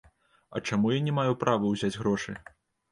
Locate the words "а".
0.57-0.61